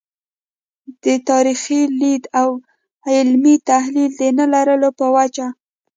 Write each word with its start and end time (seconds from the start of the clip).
د 1.03 1.05
تاریخي 1.29 1.81
لید 1.99 2.23
او 2.41 2.49
علمي 3.13 3.55
تحلیل 3.69 4.11
د 4.21 4.23
نه 4.37 4.45
لرلو 4.53 4.89
په 4.99 5.05
وجه. 5.15 5.47